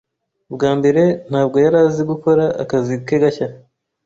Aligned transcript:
Ubwa 0.51 0.71
mbere 0.79 1.03
ntabwo 1.29 1.55
yari 1.63 1.77
azi 1.85 2.01
gukora 2.11 2.43
akazi 2.63 2.93
ke 3.07 3.15
gashya. 3.23 3.47